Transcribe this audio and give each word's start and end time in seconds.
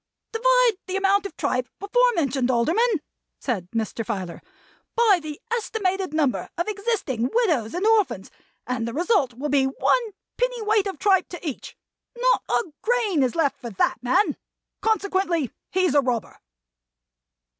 "Divide 0.31 0.79
the 0.87 0.95
amount 0.95 1.27
of 1.27 1.37
tripe 1.37 1.69
before 1.77 2.11
mentioned, 2.15 2.49
Alderman," 2.49 3.03
said 3.39 3.69
Mr. 3.69 4.03
Filer, 4.03 4.41
"by 4.95 5.19
the 5.21 5.39
estimated 5.51 6.11
number 6.11 6.49
of 6.57 6.67
existing 6.67 7.29
widows 7.31 7.75
and 7.75 7.85
orphans, 7.85 8.31
and 8.65 8.87
the 8.87 8.93
result 8.95 9.35
will 9.35 9.49
be 9.49 9.65
one 9.65 10.03
pennyweight 10.37 10.87
of 10.87 10.97
tripe 10.97 11.29
to 11.29 11.47
each. 11.47 11.77
Not 12.17 12.41
a 12.49 12.71
grain 12.81 13.21
is 13.21 13.35
left 13.35 13.59
for 13.61 13.69
that 13.69 13.97
man. 14.01 14.37
Consequently, 14.81 15.51
he's 15.69 15.93
a 15.93 16.01
robber." 16.01 16.39